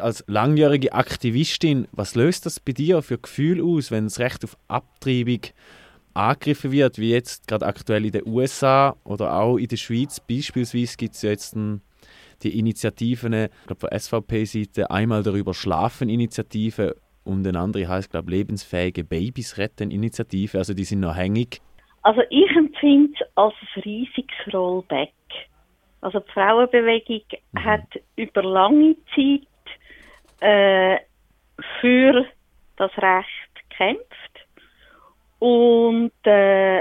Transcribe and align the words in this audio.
als 0.00 0.24
langjährige 0.26 0.92
Aktivistin, 0.92 1.88
was 1.92 2.14
löst 2.14 2.46
das 2.46 2.60
bei 2.60 2.72
dir 2.72 3.02
für 3.02 3.18
Gefühl 3.18 3.62
aus, 3.62 3.90
wenn 3.90 4.04
das 4.04 4.18
Recht 4.18 4.44
auf 4.44 4.56
Abtreibung 4.68 5.40
angegriffen 6.14 6.72
wird, 6.72 6.98
wie 6.98 7.10
jetzt 7.10 7.46
gerade 7.46 7.66
aktuell 7.66 8.04
in 8.04 8.12
den 8.12 8.26
USA 8.26 8.96
oder 9.04 9.34
auch 9.34 9.56
in 9.56 9.68
der 9.68 9.76
Schweiz? 9.76 10.20
Beispielsweise 10.20 10.96
gibt 10.96 11.14
es 11.14 11.22
ja 11.22 11.30
jetzt 11.30 11.54
ein, 11.56 11.82
die 12.42 12.58
Initiativen, 12.58 13.32
ich 13.32 13.66
glaube 13.66 13.80
von 13.80 13.98
SVP-Seite, 13.98 14.90
einmal 14.90 15.22
darüber 15.22 15.54
Schlafen 15.54 16.08
Initiative 16.08 16.96
und 17.24 17.46
eine 17.46 17.58
andere 17.58 17.86
heißt, 17.86 18.10
glaube 18.10 18.30
lebensfähige 18.30 19.04
Babys 19.04 19.58
retten 19.58 19.90
Initiative. 19.90 20.58
Also 20.58 20.74
die 20.74 20.84
sind 20.84 21.00
noch 21.00 21.16
hängig. 21.16 21.60
Also 22.02 22.22
ich 22.30 22.50
empfinde 22.56 23.12
es 23.20 23.26
als 23.34 23.54
ein 23.76 23.82
riesiges 23.82 24.54
Rollback. 24.54 25.12
Also 26.00 26.20
die 26.20 26.32
Frauenbewegung 26.32 27.22
mhm. 27.52 27.64
hat 27.64 27.86
über 28.16 28.42
lange 28.42 28.96
Zeit 29.14 29.46
äh, 30.40 30.98
für 31.80 32.26
das 32.76 32.90
Recht 32.98 33.68
gekämpft 33.68 34.46
und 35.38 36.12
äh, 36.24 36.80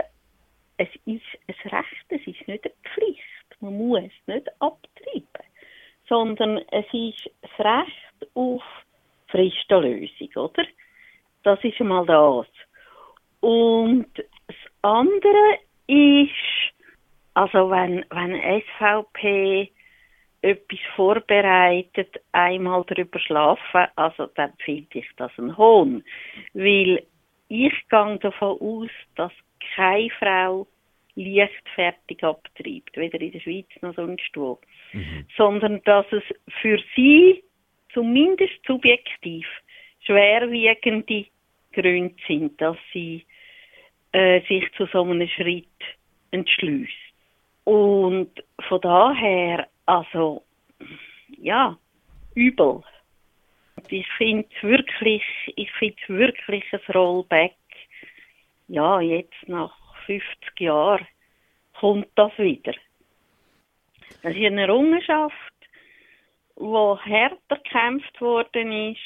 es 0.77 0.89
ist 1.05 1.23
ein 1.48 1.70
Recht, 1.71 2.05
es 2.09 2.21
ist 2.21 2.48
nicht 2.48 2.65
eine 2.65 2.73
Pflicht. 2.93 3.21
Man 3.59 3.77
muss 3.77 4.12
nicht 4.27 4.48
abtreiben, 4.62 5.45
sondern 6.07 6.59
es 6.71 6.85
ist 6.93 7.29
das 7.41 7.65
Recht 7.65 8.31
auf 8.35 8.62
Fristenlösung, 9.27 10.29
oder? 10.35 10.65
Das 11.43 11.63
ist 11.63 11.79
einmal 11.79 12.05
das. 12.05 12.48
Und 13.41 14.07
das 14.15 14.55
andere 14.81 15.59
ist, 15.87 16.31
also 17.34 17.70
wenn, 17.70 18.05
wenn 18.09 18.62
SVP 18.62 19.71
etwas 20.41 20.80
vorbereitet, 20.96 22.22
einmal 22.32 22.84
darüber 22.88 23.20
schlafen, 23.20 23.88
also 23.96 24.27
dann 24.36 24.54
finde 24.63 24.88
ich 25.00 25.08
das 25.18 25.32
ein 25.38 25.58
Hohn. 25.58 26.04
Weil 26.54 27.04
ich 27.49 27.74
gehe 27.90 28.20
davon 28.20 28.60
aus, 28.60 28.90
dass 29.16 29.32
keine 29.76 30.10
Frau 30.20 30.68
leichtfertig 31.16 32.24
abtreibt, 32.24 32.96
weder 32.96 33.20
in 33.20 33.32
der 33.32 33.40
Schweiz 33.40 33.68
noch 33.82 33.96
sonst 33.96 34.29
wo. 34.35 34.60
Mhm. 34.94 35.26
Sondern 35.35 35.82
dass 35.84 36.05
es 36.12 36.24
für 36.62 36.79
sie 36.96 37.44
zumindest 37.94 38.63
subjektiv 38.66 39.48
schwerwiegende 40.01 41.26
Gründe 41.74 42.16
sind, 42.27 42.60
dass 42.62 42.77
sie 42.94 43.26
äh, 44.12 44.41
sich 44.48 44.63
zu 44.77 44.85
so 44.88 45.04
einem 45.04 45.27
Schritt 45.27 45.66
entschließt. 46.32 46.94
Und 47.63 48.32
von 48.68 48.82
daher, 48.82 49.68
also, 49.88 50.43
ja, 51.38 51.77
übel. 52.35 52.84
Ich 53.90 54.07
finde 54.18 54.49
wirklich, 54.62 55.24
ich 55.55 55.71
finde 55.74 55.98
wirklich 56.10 56.66
ein 56.74 56.94
Rollback. 56.94 57.55
Ja, 58.68 58.99
jetzt 58.99 59.48
nach 59.48 59.74
50 60.05 60.60
Jahren 60.60 61.07
kommt 61.79 62.10
das 62.16 62.38
wieder. 62.38 62.74
Das 64.24 64.35
ist 64.35 64.46
eine 64.46 64.62
Errungenschaft, 64.63 65.53
wo 66.56 67.00
härter 67.00 67.56
gekämpft 67.56 68.19
worden 68.19 68.91
ist 68.91 69.00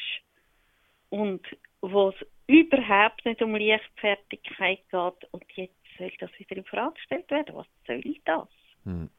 und 1.09 1.45
wo 1.81 2.09
es 2.09 2.27
überhaupt 2.47 3.23
nicht 3.25 3.41
um 3.43 3.55
Leichtfertigkeit 3.55 4.79
geht 4.89 5.31
und 5.31 5.43
jetzt 5.53 5.75
soll 5.97 6.11
das 6.19 6.31
wieder 6.39 6.57
in 6.57 6.65
Frage 6.65 6.95
gestellt 6.95 7.29
werden. 7.29 7.55
Was 7.55 7.67
soll 7.85 8.01
das? 8.25 8.49
Hm. 8.85 9.09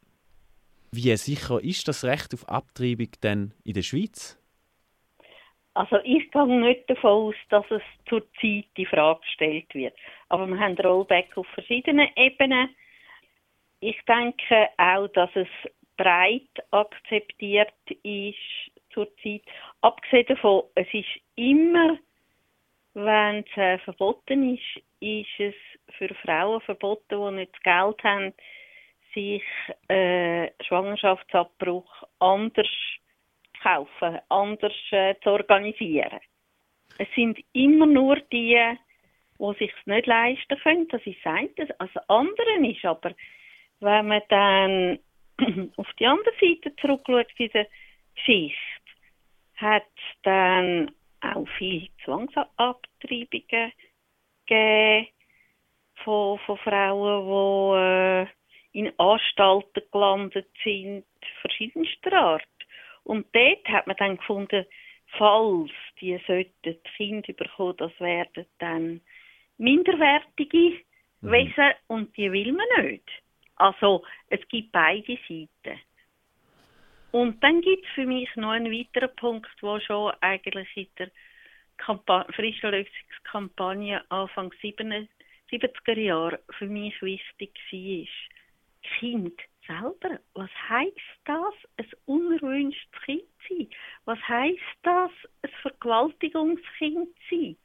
Wie 0.95 1.17
sicher 1.17 1.59
ist 1.65 1.89
das 1.89 2.05
Recht 2.05 2.35
auf 2.35 2.47
Abtreibung 2.51 3.09
denn 3.23 3.55
in 3.65 3.73
der 3.73 3.83
Schweiz? 3.83 4.39
Also 5.73 5.97
ich 6.05 6.31
gehe 6.31 6.47
nicht 6.47 6.91
davon 6.91 7.11
aus, 7.11 7.35
dass 7.49 7.65
es 7.71 7.83
zurzeit 8.07 8.67
in 8.77 8.87
Frage 8.87 9.21
gestellt 9.21 9.75
wird. 9.75 9.95
Aber 10.29 10.47
wir 10.47 10.61
haben 10.61 10.77
Rollback 10.77 11.35
auf 11.39 11.47
verschiedenen 11.55 12.09
Ebenen. 12.15 12.69
Ich 13.81 13.99
denke 14.07 14.69
auch, 14.77 15.09
dass 15.09 15.31
es 15.35 15.49
breit 15.97 16.51
akzeptiert 16.73 17.73
ist 18.03 18.37
zurzeit. 18.93 19.43
Abgesehen 19.81 20.27
davon, 20.27 20.65
es 20.75 20.89
ist 20.93 21.09
immer, 21.37 21.99
wenn 22.93 23.39
es 23.39 23.57
äh, 23.57 23.79
verboten 23.79 24.57
ist, 24.57 24.83
ist 25.01 25.41
es 25.41 25.55
für 25.97 26.15
Frauen 26.17 26.61
verboten, 26.61 27.19
die 27.19 27.37
nicht 27.41 27.53
das 27.55 27.63
Geld 27.63 28.05
haben, 28.05 28.35
sich 29.15 29.43
äh, 29.89 30.51
Schwangerschaftsabbruch 30.65 32.05
anders 32.19 32.69
kaufen, 33.63 34.19
anders 34.29 34.73
äh, 34.91 35.15
zu 35.23 35.31
organisieren. 35.31 36.21
Es 36.99 37.09
sind 37.15 37.39
immer 37.53 37.87
nur 37.87 38.17
die, 38.33 38.59
die 39.39 39.59
sich 39.59 39.73
nicht 39.87 40.07
leisten 40.07 40.59
können, 40.63 40.89
das 40.89 41.03
ist 41.07 41.19
das 41.25 41.33
eine. 41.35 41.51
Also 41.79 42.01
andere 42.09 42.67
ist 42.67 42.85
aber, 42.85 43.13
wenn 43.81 44.09
man 44.09 44.23
dann 44.29 44.99
auf 45.77 45.89
die 45.99 46.07
andere 46.07 46.35
Seite 46.41 46.75
zurückschaut, 46.77 47.29
diese 47.39 47.67
Geschichte, 48.15 48.59
hat 49.57 49.87
es 49.97 50.23
dann 50.23 50.91
auch 51.21 51.47
viele 51.57 51.89
Zwangsabtreibungen 52.05 53.73
gegeben 54.47 55.09
von, 56.05 56.39
von 56.41 56.59
Frauen, 56.59 58.27
die 58.27 58.42
in 58.73 58.93
Anstalten 58.99 59.83
gelandet 59.91 60.49
sind, 60.65 61.05
verschiedenster 61.41 62.13
Art. 62.13 62.43
Und 63.05 63.27
dort 63.33 63.69
hat 63.69 63.87
man 63.87 63.97
dann 63.97 64.17
gefunden, 64.17 64.65
falls 65.19 65.71
die 66.01 66.19
sollten 66.27 66.83
Kinder 66.97 67.33
bekommen, 67.33 67.77
das 67.77 67.99
werden 68.01 68.47
dann 68.59 69.01
minderwertige 69.59 70.81
mhm. 71.21 71.33
Wesen 71.33 71.73
und 71.89 72.17
die 72.17 72.33
will 72.33 72.53
man 72.53 72.85
nicht. 72.85 73.09
Also 73.57 74.05
es 74.29 74.41
gibt 74.49 74.73
beide 74.73 75.19
Seiten. 75.29 75.81
Und 77.13 77.43
dann 77.45 77.61
gibt 77.61 77.85
es 77.85 77.93
für 77.93 78.07
mich 78.07 78.35
noch 78.37 78.51
einen 78.51 78.73
weiteren 78.73 79.15
Punkt, 79.17 79.51
wo 79.61 79.79
schon 79.81 80.15
eigentlich 80.21 80.69
in 80.75 80.89
der 80.97 81.11
Frischlösungskampagne 82.35 84.03
Anfang 84.11 84.51
70er 84.63 85.99
Jahre 85.99 86.41
für 86.59 86.67
mich 86.67 87.01
wichtig 87.03 87.53
war. 87.71 88.42
Kind 88.99 89.41
selber, 89.67 90.21
was 90.35 90.51
heißt 90.69 90.97
das, 91.25 91.55
ein 91.77 91.91
unerwünschtes 92.07 93.03
Kind 93.05 93.25
sein? 93.49 93.69
Was 94.05 94.19
heißt 94.29 94.61
das, 94.83 95.11
ein 95.43 95.51
Vergewaltigungskind 95.63 97.09
sein? 97.31 97.57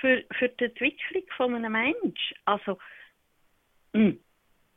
Für, 0.00 0.24
für 0.38 0.48
die 0.48 0.64
Entwicklung 0.64 1.22
von 1.36 1.54
einem 1.54 1.72
Menschen. 1.72 2.36
Also, 2.44 2.78
hm, 3.94 4.20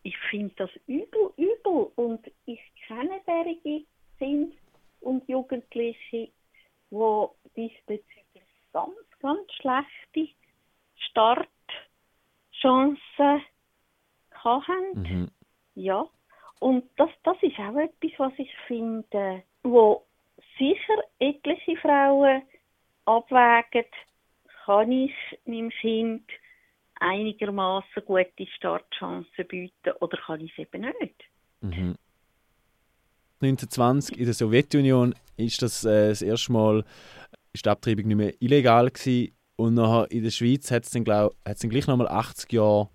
ich 0.03 0.17
finde 0.29 0.53
das 0.55 0.69
übel, 0.87 1.31
übel. 1.35 1.91
Und 1.95 2.25
ich 2.45 2.61
kenne 2.87 3.19
derige 3.27 3.85
Kinder 4.17 4.55
und 5.01 5.27
Jugendliche, 5.27 6.29
die 6.91 7.27
diesbezüglich 7.55 8.43
ganz, 8.71 8.95
ganz 9.19 9.51
schlechte 9.53 10.33
Startchancen 11.09 13.43
hatten. 14.31 14.93
Mhm. 14.93 15.31
Ja, 15.79 16.05
und 16.59 16.83
das, 16.97 17.09
das 17.23 17.37
ist 17.41 17.57
auch 17.57 17.77
etwas, 17.77 18.11
was 18.17 18.33
ich 18.37 18.51
finde, 18.67 19.43
wo 19.63 20.03
sicher 20.57 21.01
etliche 21.19 21.77
Frauen 21.77 22.41
abwägen, 23.05 23.85
kann 24.65 24.91
ich 24.91 25.13
meinem 25.45 25.69
Kind 25.69 26.29
einigermaßen 26.99 28.03
gute 28.05 28.45
Startchancen 28.57 29.47
bieten 29.47 29.93
oder 30.01 30.17
kann 30.17 30.41
ich 30.41 30.51
es 30.51 30.59
eben 30.59 30.81
nicht. 30.81 31.23
Mhm. 31.61 31.95
1920 33.41 34.19
in 34.19 34.25
der 34.25 34.33
Sowjetunion 34.33 35.15
ist 35.37 35.61
das 35.61 35.85
äh, 35.85 36.09
das 36.09 36.21
erste 36.21 36.51
Mal 36.51 36.83
ist 37.53 37.65
die 37.65 37.69
Abtreibung 37.69 38.05
nicht 38.07 38.17
mehr 38.17 38.33
illegal 38.41 38.91
gewesen. 38.91 39.33
und 39.55 39.75
nachher 39.75 40.11
in 40.11 40.23
der 40.23 40.31
Schweiz 40.31 40.69
hat 40.71 40.83
es 40.83 40.91
dann, 40.91 41.05
dann 41.05 41.69
gleich 41.69 41.87
nochmal 41.87 42.09
80 42.09 42.51
Jahre 42.51 42.89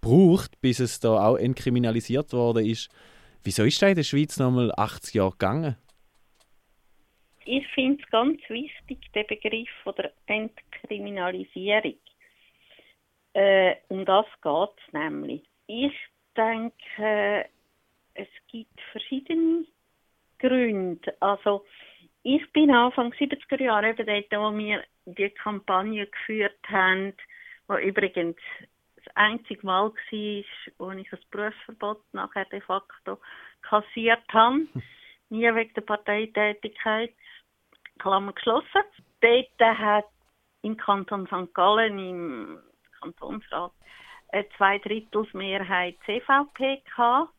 gebraucht, 0.00 0.60
bis 0.60 0.80
es 0.80 1.00
da 1.00 1.26
auch 1.26 1.36
entkriminalisiert 1.36 2.32
worden 2.32 2.64
ist. 2.64 2.90
Wieso 3.44 3.64
ist 3.64 3.80
da 3.80 3.88
in 3.88 3.96
der 3.96 4.02
Schweiz 4.02 4.38
nochmal 4.38 4.72
80 4.76 5.14
Jahre 5.14 5.32
gegangen? 5.32 5.76
Ich 7.44 7.66
finde 7.68 8.02
es 8.02 8.10
ganz 8.10 8.38
wichtig, 8.48 8.98
der 9.14 9.24
Begriff 9.24 9.68
von 9.82 9.94
der 9.96 10.12
Entkriminalisierung. 10.26 11.94
Äh, 13.32 13.76
um 13.88 14.04
das 14.04 14.26
geht 14.42 14.86
es 14.86 14.92
nämlich. 14.92 15.42
Ich 15.66 15.94
denke, 16.36 17.46
es 18.14 18.28
gibt 18.48 18.80
verschiedene 18.92 19.64
Gründe. 20.38 21.14
Also, 21.20 21.64
ich 22.22 22.42
bin 22.52 22.70
Anfang 22.70 23.12
70er 23.12 23.62
Jahre 23.62 23.90
eben 23.90 24.06
dort, 24.06 24.42
wo 24.42 24.56
wir 24.56 24.84
die 25.06 25.30
Kampagne 25.30 26.06
geführt 26.06 26.58
haben, 26.68 27.14
wo 27.66 27.76
übrigens 27.76 28.36
einzige 29.18 29.66
Mal 29.66 29.90
war, 29.90 30.44
wo 30.78 30.90
ich 30.92 31.10
das 31.10 31.24
Berufsverbot 31.26 32.02
nachher 32.12 32.44
de 32.46 32.60
facto 32.60 33.18
kassiert 33.62 34.22
habe. 34.32 34.66
Nie 35.30 35.54
wegen 35.54 35.74
der 35.74 35.82
Parteitätigkeit. 35.82 37.14
Klammer 37.98 38.32
geschlossen. 38.32 38.82
Dort 39.20 39.78
hat 39.78 40.06
im 40.62 40.76
Kanton 40.76 41.26
St. 41.26 41.52
Gallen, 41.52 41.98
im 41.98 42.58
Kantonsrat, 43.00 43.72
eine 44.28 44.48
Zweidrittelsmehrheit 44.56 45.96
CVP 46.04 46.82
gehabt. 46.84 47.32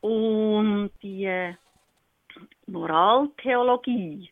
Und 0.00 0.90
die 1.02 1.54
Moraltheologie, 2.66 4.30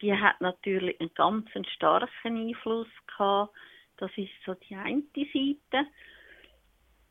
die 0.00 0.14
hat 0.14 0.40
natürlich 0.40 0.98
einen 1.00 1.12
ganz 1.14 1.48
starken 1.74 2.48
Einfluss 2.48 2.88
gehabt. 3.06 3.54
Das 3.98 4.10
ist 4.16 4.30
so 4.46 4.54
die 4.54 4.74
eine 4.74 5.02
Seite. 5.14 5.88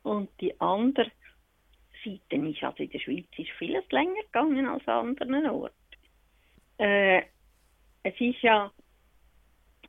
Und 0.02 0.30
die 0.40 0.58
andere 0.60 1.10
Seite 2.04 2.36
ist, 2.36 2.62
also 2.62 2.82
in 2.82 2.90
der 2.90 2.98
Schweiz 2.98 3.26
ist 3.36 3.50
vieles 3.58 3.90
länger 3.90 4.22
gegangen 4.22 4.66
als 4.66 4.86
an 4.88 5.08
anderen 5.08 5.50
Orten. 5.50 5.74
Äh, 6.78 7.22
es 8.02 8.14
ist 8.20 8.40
ja, 8.42 8.72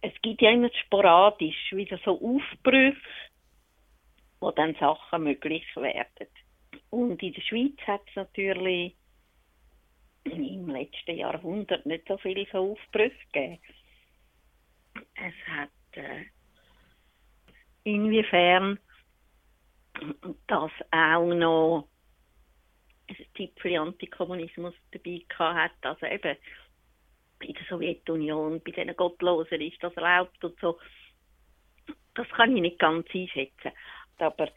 es 0.01 0.13
gibt 0.21 0.41
ja 0.41 0.51
immer 0.51 0.71
sporadisch 0.85 1.71
wieder 1.71 1.99
so 2.03 2.19
Aufbrüche, 2.19 2.99
wo 4.39 4.51
dann 4.51 4.75
Sachen 4.75 5.23
möglich 5.23 5.65
werden. 5.75 6.27
Und 6.89 7.21
in 7.21 7.33
der 7.33 7.41
Schweiz 7.41 7.77
hat 7.85 8.01
es 8.07 8.15
natürlich 8.15 8.95
im 10.23 10.69
letzten 10.69 11.17
Jahrhundert 11.17 11.85
nicht 11.85 12.07
so 12.07 12.17
viele 12.17 12.45
so 12.51 12.73
Aufbrüche 12.73 13.15
gegeben. 13.31 13.59
Es 15.15 15.33
hat 15.47 15.69
äh, 15.93 16.25
inwiefern 17.95 18.79
das 20.47 20.71
auch 20.91 21.33
noch 21.33 21.87
ein 23.07 23.17
Tipfel 23.33 23.77
Antikommunismus 23.77 24.73
dabei 24.91 25.25
hat. 25.37 25.71
Also 25.81 26.05
eben 26.05 26.37
in 27.41 27.53
der 27.53 27.63
Sowjetunion, 27.69 28.61
bei 28.63 28.71
diesen 28.71 28.95
Gottlosen 28.95 29.61
ist 29.61 29.81
das 29.81 29.93
erlaubt 29.95 30.43
und 30.43 30.59
so. 30.59 30.77
Das 32.15 32.27
kann 32.29 32.55
ich 32.55 32.61
nicht 32.61 32.79
ganz 32.79 33.07
einschätzen. 33.13 33.71
Aber 34.17 34.49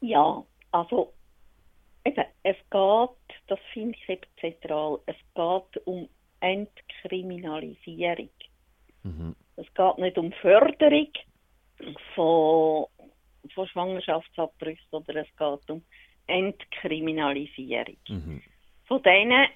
ja, 0.00 0.44
also 0.72 1.14
eben, 2.04 2.24
es 2.42 2.56
geht, 2.70 3.40
das 3.48 3.58
finde 3.72 3.96
ich 3.98 4.08
eben 4.08 4.26
zentral, 4.40 5.00
es 5.06 5.16
geht 5.34 5.86
um 5.86 6.08
Entkriminalisierung. 6.40 8.30
Mhm. 9.02 9.34
Es 9.56 9.66
geht 9.74 9.98
nicht 9.98 10.18
um 10.18 10.32
Förderung 10.32 11.08
von, 12.14 12.86
von 13.54 13.68
Schwangerschaftsabbrüchen, 13.68 14.84
sondern 14.90 15.16
es 15.18 15.28
geht 15.36 15.70
um 15.70 15.82
Entkriminalisierung. 16.26 17.96
Mhm. 18.08 18.42
Von 18.86 19.02
denen, 19.02 19.46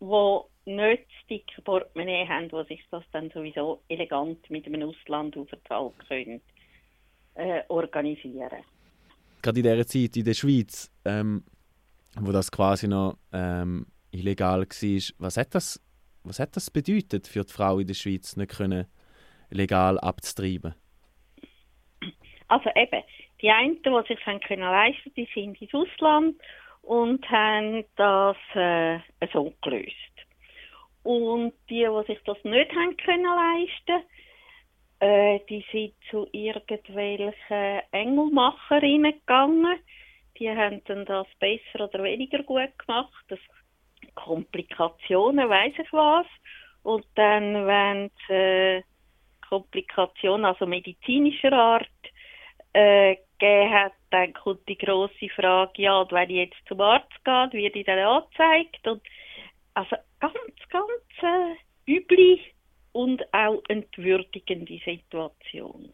die 0.00 0.40
nicht 0.64 1.04
das 1.04 1.26
dicke 1.28 1.62
Portemonnaie 1.62 2.26
haben, 2.28 2.48
die 2.48 2.74
sich 2.74 2.84
das 2.90 3.04
dann 3.12 3.30
sowieso 3.30 3.82
elegant 3.88 4.48
mit 4.50 4.66
einem 4.66 4.88
Auslandaufenthalt 4.88 5.98
können, 6.08 6.40
äh, 7.34 7.62
organisieren. 7.68 8.64
Gerade 9.42 9.58
in 9.58 9.64
dieser 9.64 9.86
Zeit 9.86 10.16
in 10.16 10.24
der 10.24 10.34
Schweiz, 10.34 10.90
ähm, 11.04 11.44
wo 12.20 12.30
das 12.30 12.50
quasi 12.50 12.86
noch 12.86 13.18
ähm, 13.32 13.86
illegal 14.12 14.60
war, 14.62 15.14
was 15.18 15.36
hat 15.36 15.54
das, 15.54 15.80
was 16.22 16.38
hat 16.38 16.54
das 16.54 16.70
bedeutet 16.70 17.26
für 17.26 17.44
die 17.44 17.52
Frau 17.52 17.78
in 17.78 17.86
der 17.86 17.94
Schweiz, 17.94 18.36
nicht 18.36 18.52
können 18.52 18.86
legal 19.50 19.98
abzutreiben? 19.98 20.74
Also 22.52 22.70
eben, 22.76 23.02
die 23.40 23.50
einen, 23.50 23.82
die 23.82 24.06
sich 24.06 24.26
haben 24.26 24.40
können 24.40 24.60
leisten 24.60 25.14
die 25.14 25.26
sind 25.34 25.60
ins 25.60 25.72
Ausland 25.72 26.36
und 26.82 27.26
haben 27.30 27.84
das 27.96 28.36
äh, 28.54 28.98
so 29.32 29.54
gelöst. 29.62 29.96
Und 31.02 31.54
die, 31.70 31.86
die 31.86 32.06
sich 32.06 32.22
das 32.24 32.36
nicht 32.44 32.70
haben 32.72 32.96
können 32.98 33.24
leisten 33.24 34.04
äh, 35.00 35.40
die 35.48 35.64
sind 35.72 35.94
zu 36.10 36.28
irgendwelchen 36.30 37.80
Engelmacherinnen 37.90 39.14
gegangen. 39.14 39.78
Die 40.38 40.48
haben 40.48 40.80
dann 40.84 41.04
das 41.06 41.26
besser 41.40 41.84
oder 41.88 42.04
weniger 42.04 42.42
gut 42.44 42.78
gemacht. 42.78 43.24
Das 43.28 43.40
Komplikationen, 44.14 45.48
weiß 45.48 45.72
ich 45.78 45.92
was. 45.92 46.26
Und 46.84 47.04
dann, 47.16 47.66
wenn 47.66 48.06
es 48.06 48.30
äh, 48.30 48.82
Komplikationen, 49.48 50.44
also 50.44 50.66
medizinischer 50.66 51.52
Art, 51.52 51.88
äh, 52.72 53.16
gegeben 53.38 53.72
hat, 53.72 53.92
dann 54.10 54.32
kommt 54.34 54.68
die 54.68 54.78
große 54.78 55.28
Frage, 55.34 55.82
ja, 55.82 56.00
und 56.00 56.12
wenn 56.12 56.30
ich 56.30 56.36
jetzt 56.36 56.68
zum 56.68 56.80
Arzt 56.80 57.24
gehe, 57.24 57.52
wird 57.52 57.76
ich 57.76 57.86
dann 57.86 57.98
angezeigt. 57.98 58.86
Und 58.86 59.02
also 59.74 59.96
ganz, 60.20 60.34
ganz 60.70 61.56
äh, 61.86 61.90
üblich 61.90 62.54
und 62.92 63.22
auch 63.32 63.62
entwürdigende 63.68 64.78
Situation. 64.84 65.92